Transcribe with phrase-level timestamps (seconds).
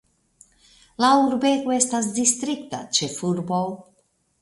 [1.05, 3.65] La urbego estas distrikta ĉefurbo.